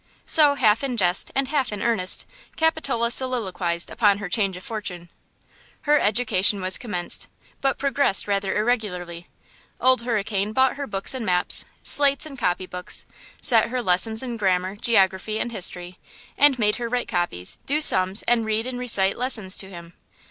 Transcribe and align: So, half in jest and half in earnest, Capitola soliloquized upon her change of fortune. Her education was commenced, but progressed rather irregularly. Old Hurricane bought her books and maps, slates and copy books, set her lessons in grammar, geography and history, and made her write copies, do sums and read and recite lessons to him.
So, 0.25 0.55
half 0.55 0.83
in 0.83 0.97
jest 0.97 1.31
and 1.35 1.47
half 1.49 1.71
in 1.71 1.83
earnest, 1.83 2.25
Capitola 2.55 3.11
soliloquized 3.11 3.91
upon 3.91 4.17
her 4.17 4.29
change 4.29 4.57
of 4.57 4.63
fortune. 4.63 5.09
Her 5.81 5.99
education 5.99 6.59
was 6.59 6.79
commenced, 6.79 7.27
but 7.61 7.77
progressed 7.77 8.27
rather 8.27 8.57
irregularly. 8.57 9.27
Old 9.79 10.01
Hurricane 10.01 10.53
bought 10.53 10.75
her 10.75 10.87
books 10.87 11.13
and 11.13 11.23
maps, 11.23 11.65
slates 11.83 12.25
and 12.25 12.35
copy 12.39 12.65
books, 12.65 13.05
set 13.43 13.69
her 13.69 13.79
lessons 13.79 14.23
in 14.23 14.37
grammar, 14.37 14.75
geography 14.75 15.39
and 15.39 15.51
history, 15.51 15.99
and 16.35 16.57
made 16.57 16.77
her 16.77 16.89
write 16.89 17.07
copies, 17.07 17.57
do 17.67 17.79
sums 17.79 18.23
and 18.23 18.43
read 18.43 18.65
and 18.65 18.79
recite 18.79 19.19
lessons 19.19 19.55
to 19.57 19.69
him. 19.69 19.93